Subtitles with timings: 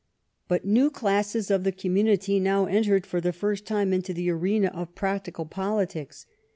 [0.47, 4.69] But new classes of the community now entered for the first time into the arena
[4.73, 6.25] of practical politics.